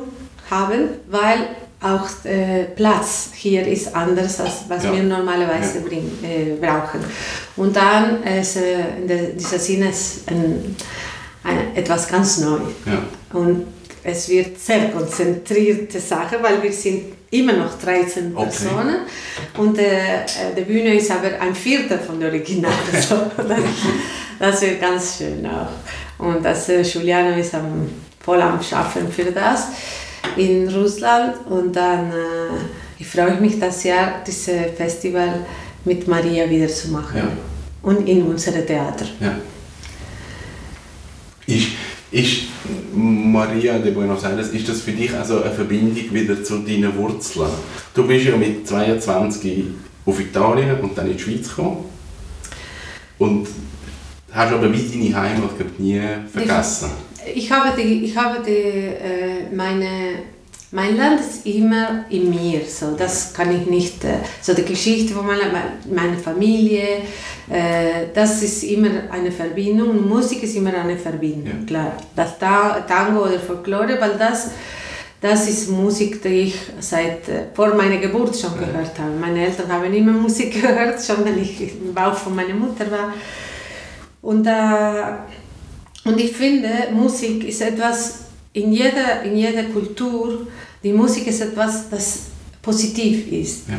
[0.51, 1.39] haben, weil
[1.83, 4.93] auch äh, Platz hier ist anders, als was Ja.
[4.93, 5.85] wir normalerweise Ja.
[5.87, 7.01] bring, äh, brauchen.
[7.57, 9.87] Und dann ist äh, in der, dieser Sinne
[10.27, 10.77] ein,
[11.45, 12.63] ein, etwas ganz Neues.
[12.85, 13.03] Ja.
[13.33, 13.65] Und
[14.03, 18.45] es wird sehr konzentrierte Sache, weil wir sind immer noch 13 Okay.
[18.51, 18.97] Personen
[19.57, 22.73] und äh, äh, die Bühne ist aber ein Viertel von der Original.
[23.09, 23.15] So,
[24.41, 25.69] das, wird ganz schön auch.
[26.19, 29.69] Und das äh, Giuliano ist am, voll am Schaffen für das
[30.37, 32.15] in Russland und dann äh,
[32.99, 35.47] ich freue mich das Jahr dieses Festival
[35.85, 37.29] mit Maria wieder zu machen Ja.
[37.83, 39.07] und in unserem Theater.
[39.21, 39.37] Ja.
[41.47, 41.69] Ist,
[42.11, 42.43] ist
[42.95, 47.49] Maria de Buenos Aires, ist das für dich also eine Verbindung wieder zu deinen Wurzeln?
[47.95, 49.65] Du bist ja mit 22
[50.05, 51.87] auf Italien und dann in die Schweiz gekommen.
[53.19, 53.49] Und
[54.33, 56.01] hast aber wie deine Heimat nie
[56.33, 56.91] vergessen.
[57.35, 59.89] Ich habe, die, ich habe die, äh, meine,
[60.73, 65.13] mein Land ist immer in mir, so, das kann ich nicht, äh, so die Geschichte
[65.13, 65.51] von meiner,
[65.95, 67.03] meiner Familie,
[67.51, 71.67] äh, das ist immer eine Verbindung, Musik ist immer eine Verbindung, Ja.
[71.67, 71.93] klar.
[72.17, 74.51] Das Ta- Tango oder Folklore, weil das,
[75.21, 79.11] das ist Musik, die ich seit äh, vor meiner Geburt schon gehört habe.
[79.21, 83.13] Meine Eltern haben immer Musik gehört, schon wenn ich im Bauch von meiner Mutter war.
[84.23, 84.51] Und, äh,
[86.05, 88.21] und ich finde, Musik ist etwas,
[88.53, 90.47] in jeder, in jeder Kultur,
[90.83, 92.21] die Musik ist etwas, das
[92.61, 93.69] positiv ist.
[93.69, 93.75] Ja.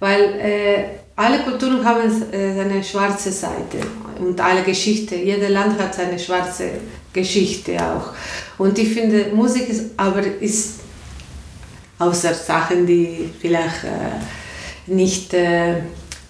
[0.00, 3.78] Weil äh, alle Kulturen haben äh, seine schwarze Seite
[4.18, 5.16] und alle Geschichte.
[5.16, 6.70] Jeder Land hat seine schwarze
[7.12, 8.12] Geschichte auch.
[8.58, 10.80] Und ich finde, Musik ist aber ist
[11.98, 15.76] außer Sachen, die vielleicht äh, nicht, äh,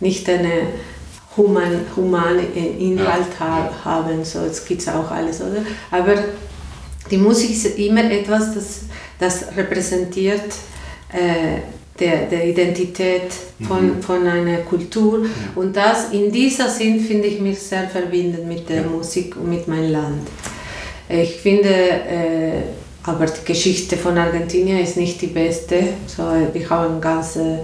[0.01, 0.69] nicht eine
[1.37, 2.43] human, humane
[2.79, 3.85] Inhalt Ja, ha ja.
[3.85, 4.25] haben.
[4.25, 5.63] So, es gibt auch alles, oder?
[5.91, 6.15] Aber
[7.11, 8.81] die Musik ist immer etwas, das,
[9.19, 10.43] das repräsentiert
[11.13, 11.61] äh,
[11.99, 13.33] der, der Identität
[13.67, 15.27] von, von einer Kultur.
[15.55, 18.89] Und das in dieser Sinn finde ich mich sehr verbindend mit der Ja.
[18.89, 20.29] Musik und mit meinem Land.
[21.09, 22.63] Ich finde, äh,
[23.05, 25.77] aber die Geschichte von Argentinien ist nicht die beste.
[26.07, 27.59] So, wir haben eine ganz äh,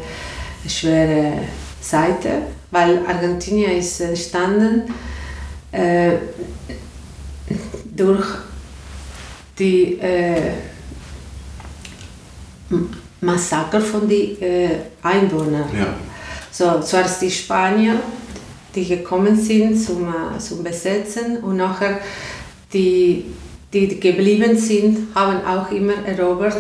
[0.69, 1.33] schwere
[1.81, 4.93] Seite, weil Argentinien ist entstanden
[5.71, 6.15] äh,
[7.95, 8.27] durch
[9.59, 10.53] die äh,
[13.21, 14.69] Massaker von den äh,
[15.03, 15.69] Einwohnern.
[15.79, 15.95] Ja.
[16.51, 18.01] So, zuerst die Spanier
[18.75, 21.99] die gekommen sind zum, äh, zum Besetzen und nachher
[22.73, 23.27] die,
[23.73, 26.57] die geblieben sind, haben auch immer erobert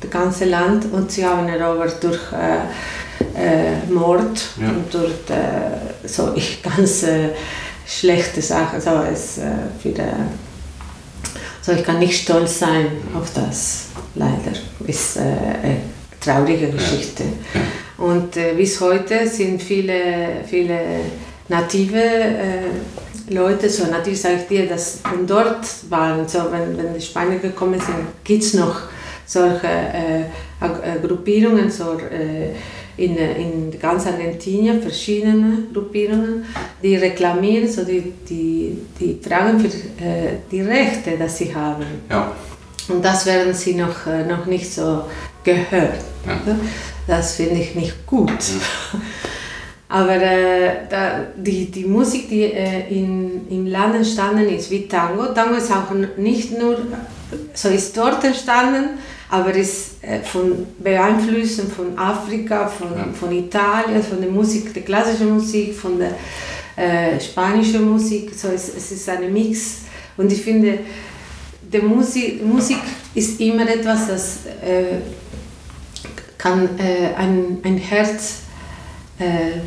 [0.00, 2.58] das ganze Land und sie haben erobert durch äh,
[3.36, 4.68] äh, Mord Ja.
[4.68, 7.30] und durch äh, so ganz äh,
[7.86, 8.80] schlechte Sachen.
[8.80, 9.42] So, es, äh,
[9.82, 10.06] für, äh,
[11.60, 14.56] so ich kann nicht stolz sein auf das, leider.
[14.86, 15.76] Ist äh, eine
[16.20, 17.24] traurige Geschichte.
[17.98, 20.78] Und äh, bis heute sind viele, viele
[21.48, 22.02] native
[23.28, 27.38] Leute, so nativ sage ich dir, dass von dort waren, so wenn, wenn die Spanier
[27.38, 28.80] gekommen sind, gibt es noch
[29.26, 30.26] solche
[31.06, 31.98] Gruppierungen, so,
[32.96, 36.44] in, äh, in ganz Argentinien, verschiedene Gruppierungen,
[36.82, 41.84] die reklamieren, so die, die, die fragen für äh, die Rechte, dass sie haben.
[42.10, 42.32] Ja.
[42.88, 45.04] Und das werden sie noch, äh, noch nicht so
[45.42, 46.00] gehört.
[46.26, 46.40] Ja.
[47.06, 48.30] Das finde ich nicht gut.
[49.88, 55.26] Aber äh, da, die, die Musik, die äh, in, im Land entstanden ist, wie Tango,
[55.26, 56.78] Tango ist auch nicht nur,
[57.52, 59.93] so ist dort entstanden, aber ist äh,
[60.24, 63.06] von beeinflussen von Afrika, von, Ja.
[63.12, 66.12] von Italien, von der Musik, der klassischen Musik, von der
[66.76, 68.32] äh, spanischen Musik.
[68.34, 69.82] So es, es ist ein Mix.
[70.16, 70.78] Und ich finde,
[71.72, 72.78] die Musik, Musik
[73.14, 74.96] ist immer etwas, das äh,
[76.38, 78.40] kann äh, ein, ein Herz
[79.18, 79.60] äh,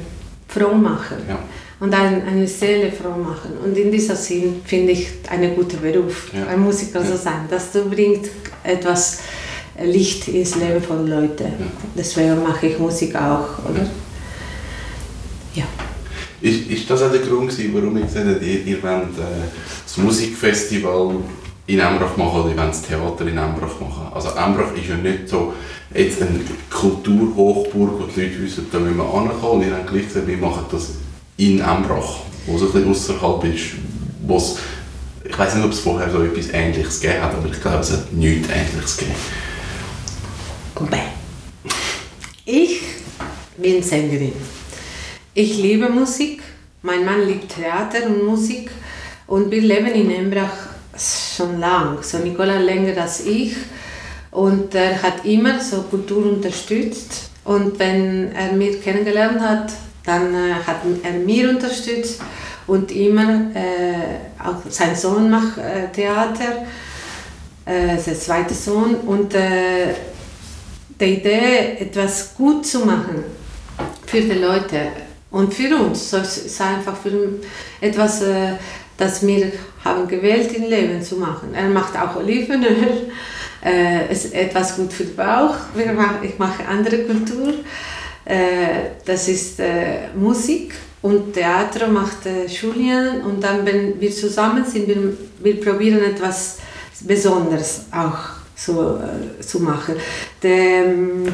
[0.48, 1.40] froh machen Ja.
[1.80, 3.52] und ein, eine Seele froh machen.
[3.64, 6.48] Und in diesem Sinn finde ich einen guten Beruf, Ja.
[6.48, 7.46] ein Musiker zu sein.
[7.50, 8.28] Das du bringt
[8.64, 9.22] etwas äh,
[9.84, 11.52] Licht ins Leben von Leuten.
[11.96, 13.88] Deswegen mache ich Musik auch, oder?
[15.54, 15.66] Ja.
[16.42, 19.48] Ist, ist das auch der Grund, warum ihr gesagt habt, ihr, ihr wollt äh,
[19.84, 21.16] das Musikfestival
[21.66, 24.08] in Embrach machen oder ihr wollt das Theater in Embrach machen?
[24.14, 25.54] Also Embrach ist ja nicht so
[25.94, 29.66] jetzt eine Kulturhochburg, wo die Leute wissen, da müssen wir ankommen.
[29.66, 30.92] Wir haben gleich gesagt, wir machen das
[31.38, 33.66] in Embrach, wo es ein bisschen außerhalb ist,
[34.26, 34.58] wo es,
[35.24, 37.92] ich weiß nicht, ob es vorher so etwas Ähnliches gegeben hat, aber ich glaube, es
[37.92, 39.16] hat nichts Ähnliches gegeben.
[40.86, 41.10] Bäh.
[42.46, 42.82] Ich
[43.58, 44.34] bin Sängerin.
[45.34, 46.42] Ich liebe Musik.
[46.84, 48.70] Mein Mann liebt Theater und Musik.
[49.26, 50.56] Und wir leben in Embrach
[50.96, 52.04] schon lang.
[52.04, 53.56] So Nicola länger als ich.
[54.32, 57.32] Und er hat immer so Kultur unterstützt.
[57.44, 59.74] Und wenn er mich kennengelernt hat,
[60.06, 62.22] dann äh, hat er mir unterstützt.
[62.68, 66.66] Und immer, äh, auch sein Sohn macht äh, Theater,
[67.66, 68.96] äh, sein zweiter Sohn.
[68.96, 69.34] Und
[71.00, 73.24] äh, die Idee, etwas gut zu machen
[74.06, 74.92] für die Leute
[75.32, 76.14] und für uns.
[76.14, 77.40] Es ist einfach für
[77.82, 78.54] etwas, äh,
[78.98, 79.52] das wir
[79.84, 81.54] haben gewählt im Leben zu machen.
[81.54, 83.12] Er macht auch Olivenöl,
[83.64, 85.56] äh, es ist etwas gut für den Bauch.
[86.22, 87.54] Ich mache andere Kultur.
[88.26, 94.66] Äh, das ist äh, Musik und Theater macht äh, Julian und dann, wenn wir zusammen
[94.66, 96.58] sind, wir, wir probieren etwas
[97.00, 99.96] Besonderes auch so, äh, zu machen.
[100.42, 101.32] Der, ähm,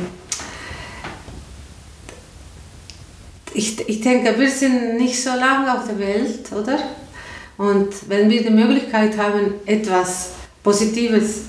[3.54, 6.78] ich, ich denke, wir sind nicht so lange auf der Welt, oder?
[7.58, 10.32] Und wenn wir die Möglichkeit haben, etwas
[10.64, 11.42] Positives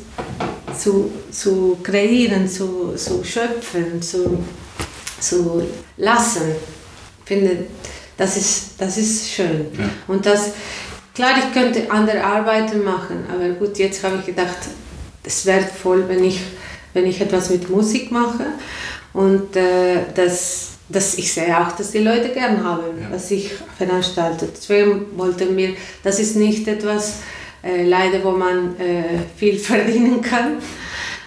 [0.79, 4.45] zu, zu kreieren, zu, zu schöpfen, zu,
[5.19, 5.63] zu
[5.97, 6.55] lassen,
[7.25, 7.67] finde
[8.17, 9.67] das ist, das ist schön.
[9.77, 9.89] Ja.
[10.07, 10.53] Und das,
[11.15, 14.59] klar, ich könnte andere Arbeiten machen, aber gut, jetzt habe ich gedacht,
[15.25, 16.41] es wäre voll, wenn ich,
[16.93, 18.45] wenn ich etwas mit Musik mache
[19.13, 23.07] und äh, das, das, ich sehe auch, dass die Leute gern haben, Ja.
[23.11, 24.49] was ich veranstalte.
[24.55, 25.71] Deswegen wollten wir,
[26.03, 27.17] das ist nicht etwas,
[27.63, 29.05] äh, leider, wo man äh,
[29.37, 30.59] viel verdienen kann,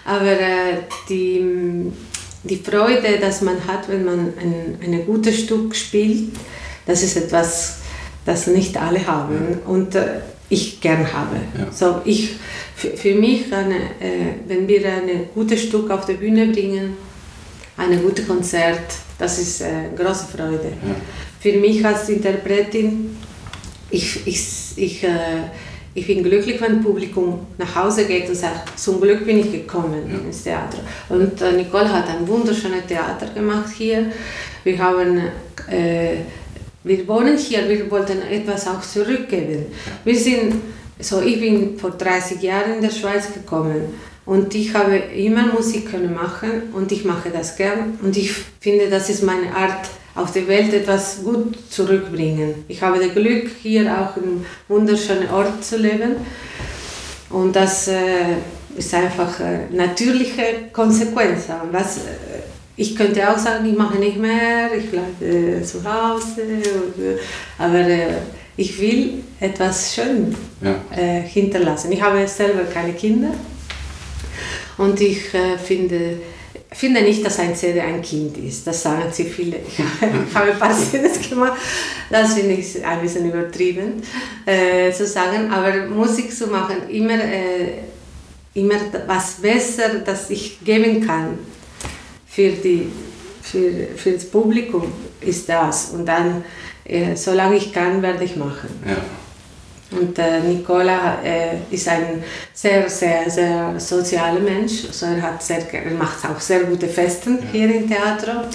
[0.04, 1.90] aber äh, die,
[2.44, 6.30] die Freude, dass man hat, wenn man ein, ein gutes Stück spielt,
[6.86, 7.78] das ist etwas,
[8.24, 11.36] das nicht alle haben und äh, ich gern habe.
[11.58, 11.70] Ja.
[11.72, 12.36] So, ich,
[12.78, 16.96] für, für mich, eine, äh, wenn wir ein gutes Stück auf die Bühne bringen,
[17.76, 20.72] ein gutes Konzert, das ist äh, eine große Freude.
[20.86, 20.94] Ja.
[21.40, 23.16] Für mich als Interpretin,
[23.90, 24.40] ich, ich,
[24.76, 25.08] ich, äh,
[25.92, 29.50] ich bin glücklich, wenn das Publikum nach Hause geht und sagt, zum Glück bin ich
[29.50, 30.18] gekommen Ja.
[30.24, 30.78] ins Theater.
[31.08, 34.12] Und äh, Nicole hat ein wunderschönes Theater gemacht hier.
[34.62, 35.18] Wir haben,
[35.68, 36.18] äh,
[36.84, 39.66] wir wohnen hier, wir wollten etwas auch zurückgeben.
[40.04, 40.54] Wir sind,
[41.00, 43.94] so ich bin vor 30 Jahren in der Schweiz gekommen
[44.26, 48.90] und ich habe immer Musik können machen und ich mache das gern und ich finde,
[48.90, 52.64] das ist meine Art, auf die Welt etwas gut zurückbringen.
[52.66, 56.16] Ich habe das Glück, hier auch in einem wunderschönen Ort zu leben
[57.30, 58.36] und das äh,
[58.76, 61.44] ist einfach äh, natürliche Konsequenz.
[61.70, 62.00] Was, äh,
[62.76, 66.42] ich könnte auch sagen, ich mache nicht mehr, ich bleibe zu Hause,
[67.58, 68.16] aber äh,
[68.58, 70.74] ich will etwas schön ja.
[70.94, 71.92] äh, hinterlassen.
[71.92, 73.30] Ich habe selber keine Kinder
[74.76, 76.18] und ich äh, finde,
[76.72, 78.66] finde nicht, dass ein CD ein Kind ist.
[78.66, 79.58] Das sagen sie viele.
[79.68, 81.52] Ich habe ein paar CDs gemacht.
[82.10, 84.02] Das finde ich ein bisschen übertrieben
[84.44, 85.52] äh, zu sagen.
[85.52, 87.74] Aber Musik zu machen, immer, äh,
[88.54, 91.38] immer was besser, das ich geben kann
[92.26, 92.90] für, die,
[93.40, 95.90] für, für das Publikum, ist das.
[95.90, 96.44] Und dann,
[96.88, 98.68] äh, solange ich kann, werde ich machen.
[98.86, 98.96] Ja.
[99.90, 102.22] Und äh, Nicola äh, ist ein
[102.52, 104.84] sehr, sehr, sehr sozialer Mensch.
[104.86, 107.44] Also er, hat sehr, er macht auch sehr gute Festen ja.
[107.52, 108.48] hier im Theater.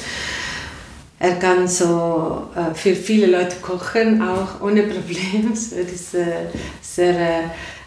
[1.20, 5.54] Er kann so äh, für viele Leute kochen, auch ohne Probleme.
[5.76, 6.26] Er ist äh,
[6.82, 7.16] sehr,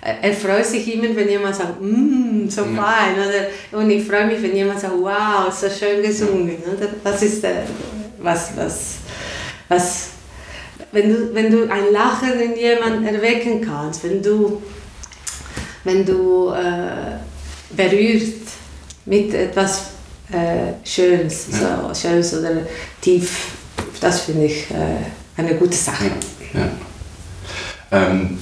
[0.01, 2.83] äh, er freut sich immer, wenn jemand sagt, mm, so ja.
[2.83, 3.15] fein.
[3.15, 3.79] Oder?
[3.79, 6.57] Und ich freue mich, wenn jemand sagt, wow, so schön gesungen.
[6.65, 6.89] Oder?
[7.05, 7.63] Das ist äh,
[8.19, 8.97] was, was,
[9.69, 10.16] was
[10.97, 14.63] wenn du, wenn du ein Lachen in jemanden erwecken kannst, wenn du,
[15.85, 17.19] wenn du äh,
[17.77, 18.55] berührst
[19.05, 19.91] mit etwas
[20.33, 21.93] äh, Schönes, ja.
[21.93, 22.63] so, Schönes oder
[23.01, 23.49] tief,
[24.01, 26.11] das finde ich äh, eine gute Sache.
[26.55, 26.71] Ja.
[27.93, 28.39] Ähm,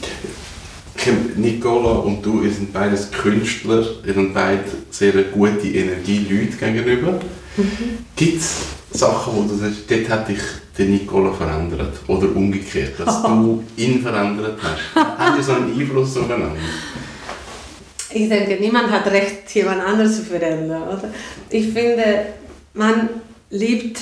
[1.37, 7.21] Nicola und du, sind beides Künstler, ihr sind beide sehr gute Energie Leute gegenüber.
[7.57, 7.99] Mhm.
[8.15, 8.57] Gibt es
[8.93, 10.41] Sachen, wo du sagst, dort hat dich
[10.77, 11.99] der Nicola verändert?
[12.07, 15.19] Oder umgekehrt, dass du ihn verändert hast?
[15.19, 16.57] Hat ihr so einen Einfluss aufeinander?
[18.11, 20.83] Ich denke, niemand hat Recht, jemand anderes zu verändern.
[20.85, 21.11] Oder?
[21.51, 22.27] Ich finde,
[22.73, 23.09] man
[23.51, 23.99] liebt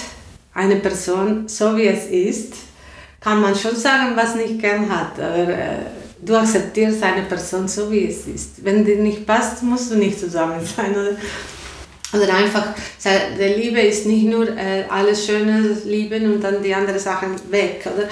[0.55, 2.55] eine Person so, wie es ist.
[3.21, 5.79] Kann man schon sagen, was nicht gern hat, aber äh,
[6.21, 8.65] du akzeptierst eine Person so, wie es ist.
[8.65, 10.93] Wenn dir nicht passt, musst du nicht zusammen sein.
[10.93, 11.17] Oder?
[12.13, 12.75] Oder einfach,
[13.39, 17.87] der Liebe ist nicht nur äh, alles Schöne lieben und dann die anderen Sachen weg.
[17.87, 18.09] Oder?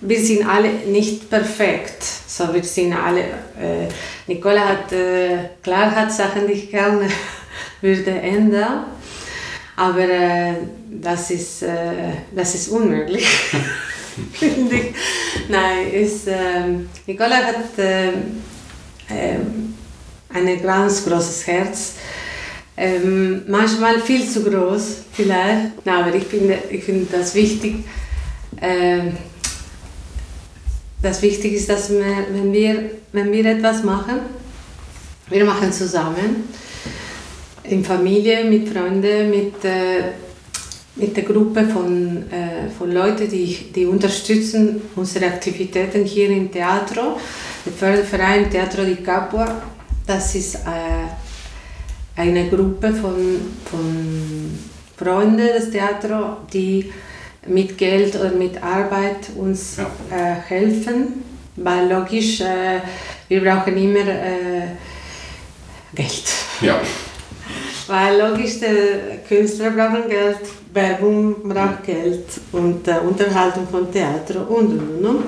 [0.00, 2.02] Wir sind alle nicht perfekt.
[2.02, 3.88] So, wir sind alle, äh,
[4.26, 7.08] Nicola hat, äh, klar hat Sachen, die ich gerne
[7.80, 8.86] würde ändern,
[9.76, 10.54] aber äh,
[10.90, 11.68] das, ist, äh,
[12.34, 13.26] das ist unmöglich.
[14.32, 14.94] finde ich.
[15.48, 18.08] Nein, ist, ähm, Nicola hat äh,
[19.10, 19.74] ähm,
[20.32, 21.92] ein ganz großes Herz
[22.76, 25.72] ähm, manchmal viel zu groß, vielleicht.
[25.84, 27.76] Na, aber ich finde, ich finde das wichtig.
[28.60, 29.10] Äh,
[31.02, 34.20] das wichtig ist, dass wir, wenn, wir, wenn wir etwas machen,
[35.28, 36.48] wir machen zusammen,
[37.64, 40.12] in Familie, mit Freunden, mit, äh,
[40.96, 47.16] mit der Gruppe von, äh, von Leuten, die, die unterstützen unsere Aktivitäten hier im Theater.
[47.64, 49.62] Der Förderverein Teatro di Capua,
[50.06, 50.58] das ist äh,
[52.16, 54.58] eine Gruppe von, von
[54.96, 56.92] Freunden des Theaters, die
[57.46, 59.86] mit Geld oder mit Arbeit uns ja.
[60.10, 61.24] äh, helfen,
[61.56, 62.80] weil logisch, äh,
[63.28, 64.68] wir brauchen immer äh,
[65.94, 66.24] Geld.
[66.60, 66.80] Ja.
[67.86, 70.38] Weil logisch, die Künstler brauchen Geld,
[70.72, 71.84] Werbung braucht.
[71.84, 75.24] Geld und äh, Unterhaltung von Theater und und und.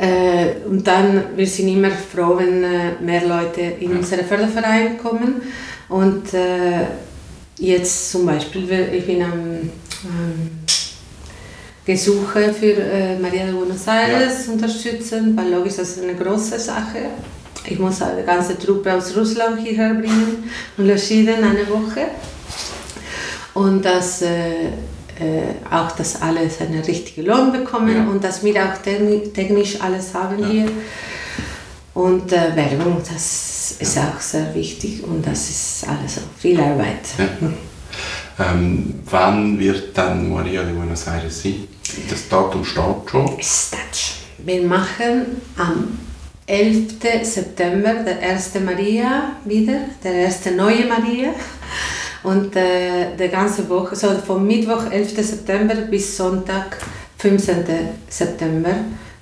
[0.00, 5.42] Äh, und dann, wir sind immer froh, wenn äh, mehr Leute in unseren Förderverein kommen.
[5.90, 6.86] Und äh,
[7.58, 10.50] jetzt zum Beispiel, ich bin am ähm,
[11.84, 14.52] Gesuche für äh, Maria de Buenos Aires ja.
[14.54, 17.10] unterstützen, weil logisch das ist eine große Sache.
[17.66, 22.06] Ich muss eine ganze Truppe aus Russland hierher bringen und löschieren eine Woche.
[23.52, 24.22] Und das
[25.20, 28.04] äh, auch, dass alle seinen richtigen Lohn bekommen ja.
[28.04, 30.48] und dass wir auch technisch alles haben ja.
[30.48, 30.68] hier.
[31.94, 37.08] Und äh, Werbung, das ist auch sehr wichtig und das ist alles viel Arbeit.
[37.18, 37.50] Ja.
[38.52, 41.68] Ähm, wann wird dann Maria de Buenos Aires sein?
[42.08, 43.38] Das Datum steht schon?
[43.38, 43.76] Ist
[44.38, 45.98] Wir machen am
[46.46, 46.94] 11.
[47.22, 51.34] September der erste Maria wieder, der erste neue Maria.
[52.22, 55.26] Und äh, die ganze Woche, so vom Mittwoch, 11.
[55.26, 56.76] September bis Sonntag,
[57.18, 57.64] 15.
[58.08, 58.74] September,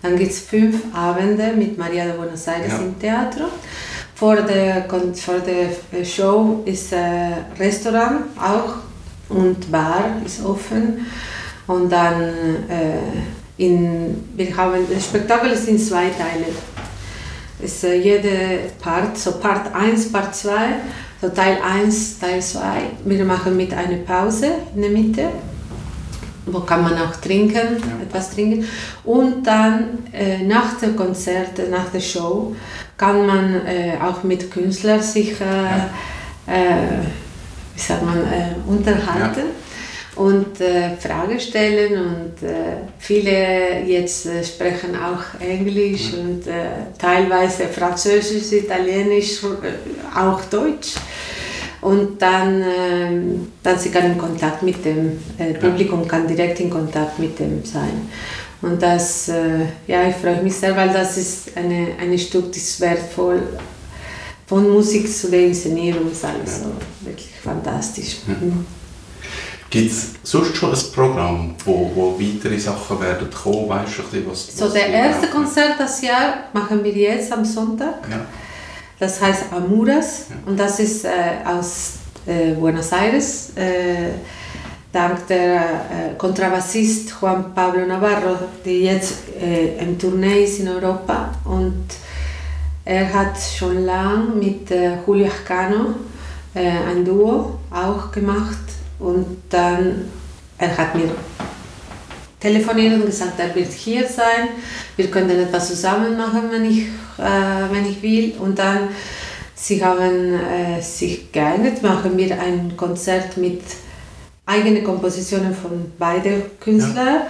[0.02, 2.78] dann gibt es fünf Abende mit Maria de Buenos Aires ja.
[2.78, 3.48] im Theater.
[4.14, 8.76] Vor der, vor der Show ist ein äh, Restaurant auch
[9.28, 11.06] und Bar ist offen.
[11.66, 12.22] Und dann
[12.68, 16.46] äh, in, wir haben, das Spektakel ist in zwei Teile.
[17.60, 20.56] Ist äh, jede Part, so Part 1, Part 2
[21.20, 22.60] so Teil 1, Teil 2.
[23.04, 25.28] Wir machen mit einer Pause in der Mitte,
[26.46, 28.02] wo kann man auch trinken, ja.
[28.02, 28.64] etwas trinken.
[29.04, 32.54] Und dann äh, nach dem Konzert, nach der Show,
[32.96, 35.90] kann man äh, auch mit Künstlern sich, äh, ja.
[36.46, 37.04] Äh,
[37.74, 39.40] wie sagt man, äh, unterhalten.
[39.40, 39.67] Ja
[40.18, 46.18] und äh, Fragen stellen und äh, viele jetzt äh, sprechen auch Englisch mhm.
[46.18, 46.66] und äh,
[46.98, 50.94] teilweise Französisch, Italienisch, äh, auch Deutsch
[51.80, 56.70] und dann, ähm, dann sie kann in Kontakt mit dem äh, Publikum, kann direkt in
[56.70, 58.08] Kontakt mit dem sein.
[58.60, 59.30] Und das,
[59.86, 63.40] ja, ich freue mich sehr, weil das ist eine, eine Stück, das ist wertvoll
[64.48, 68.16] von Musik zu der Inszenierung, ist alles so wirklich fantastisch.
[68.26, 68.66] Mhm.
[69.70, 73.68] Gibt es sonst schon ein Programm, wo, wo weitere Sachen werden kommen?
[73.68, 78.08] Weißt du, was, so, der erste Konzert das Jahr machen wir jetzt am Sonntag.
[78.10, 78.20] Ja.
[78.98, 80.36] Das heißt Amuras ja.
[80.46, 81.10] und das ist äh,
[81.44, 83.50] aus äh, Buenos Aires.
[83.56, 84.12] Äh,
[84.90, 91.30] dank der äh, Kontrabassist Juan Pablo Navarro, der jetzt äh, im Tournee ist in Europa
[91.44, 91.84] und
[92.86, 95.94] er hat schon lange mit äh, Julio Ascano
[96.54, 100.10] ein Duo auch gemacht und dann,
[100.58, 101.10] er hat mir
[102.40, 104.48] telefoniert und gesagt, er wird hier sein,
[104.96, 106.86] wir können etwas zusammen machen, wenn ich,
[107.18, 108.34] äh, wenn ich will.
[108.38, 108.88] Und dann,
[109.54, 113.62] sie haben äh, sich geeinigt, machen wir ein Konzert mit
[114.46, 117.26] eigenen Kompositionen von beiden Künstlern ja.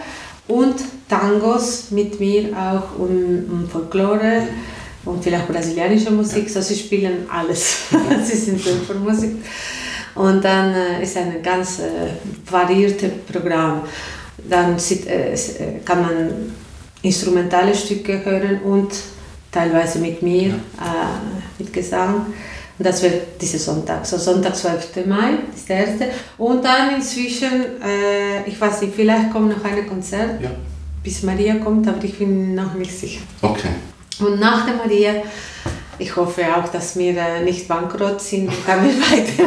[0.47, 0.77] und
[1.09, 4.47] Tangos mit mir auch um, um Folklore
[5.05, 7.89] und vielleicht brasilianische Musik, so sie spielen alles.
[8.25, 9.37] sie sind für Musik.
[10.19, 12.11] Und dann äh, ist ein ganz äh,
[12.51, 13.83] variiertes Programm.
[14.49, 15.37] Dann sieht, äh, äh,
[15.85, 16.31] kann man
[17.03, 18.91] instrumentale Stücke hören und
[19.53, 20.55] teilweise mit mir, ja.
[20.55, 22.27] äh, mit Gesang.
[22.79, 24.05] Und das wird dieser Sonntag.
[24.07, 25.07] So Sonntag, 12.
[25.07, 26.09] Mai ist der erste.
[26.37, 30.51] Und dann inzwischen, äh, ich weiß nicht, vielleicht kommt noch ein Konzert, ja.
[31.03, 33.21] bis Maria kommt, aber ich bin noch nicht sicher.
[33.41, 33.69] Okay.
[34.19, 35.23] Und nach der Maria
[35.99, 39.45] ich hoffe auch, dass wir äh, nicht bankrott sind und kann wir weiter,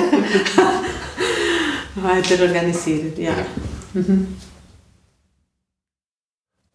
[1.96, 3.14] weiter organisieren.
[3.18, 3.34] Ja.
[3.94, 4.38] Mhm.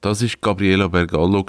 [0.00, 1.44] Das war Gabriela Bergallo.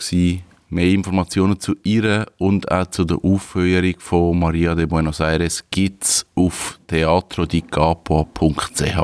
[0.69, 6.03] Mehr Informationen zu ihr und auch zu der Aufführung von Maria de Buenos Aires gibt
[6.03, 8.97] es auf teatrodicapo.ch.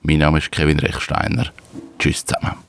[0.00, 1.52] Mein Name ist Kevin Rechsteiner.
[1.98, 2.63] Tschüss zusammen.